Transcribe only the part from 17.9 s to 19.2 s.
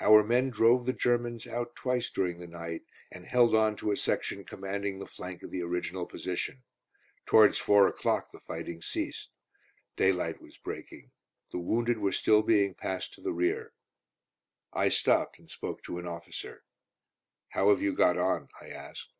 got on?" I asked.